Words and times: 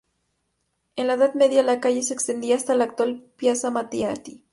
En 0.95 1.05
la 1.05 1.13
Edad 1.13 1.35
Media 1.35 1.61
la 1.61 1.79
calle 1.79 2.01
se 2.01 2.15
extendía 2.15 2.55
hasta 2.55 2.73
la 2.73 2.85
actual 2.85 3.21
Piazza 3.37 3.69
Matteotti. 3.69 4.43